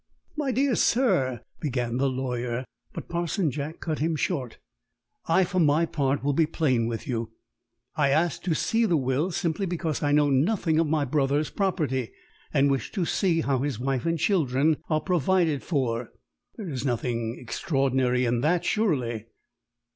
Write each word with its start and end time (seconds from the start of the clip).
"My 0.35 0.51
dear 0.51 0.73
sir" 0.73 1.41
began 1.59 1.97
the 1.97 2.09
lawyer. 2.09 2.65
But 2.91 3.07
Parson 3.07 3.51
Jack 3.51 3.79
cut 3.81 3.99
him 3.99 4.15
short. 4.15 4.57
"I, 5.27 5.43
for 5.43 5.59
my 5.59 5.85
part, 5.85 6.23
will 6.23 6.33
be 6.33 6.47
plain 6.47 6.87
with 6.87 7.05
you. 7.05 7.33
I 7.95 8.09
ask 8.09 8.41
to 8.45 8.55
see 8.55 8.85
the 8.85 8.97
will 8.97 9.29
simply 9.29 9.67
because 9.67 10.01
I 10.01 10.11
know 10.11 10.31
nothing 10.31 10.79
of 10.79 10.87
my 10.87 11.05
brother's 11.05 11.51
property, 11.51 12.13
and 12.51 12.71
wish 12.71 12.91
to 12.93 13.05
see 13.05 13.41
how 13.41 13.59
his 13.59 13.77
wife 13.79 14.07
and 14.07 14.17
children 14.17 14.77
are 14.89 15.01
provided 15.01 15.61
for. 15.61 16.09
There 16.57 16.67
is 16.67 16.83
nothing 16.83 17.37
extraordinary 17.39 18.25
in 18.25 18.41
that, 18.41 18.65
surely?" 18.65 19.27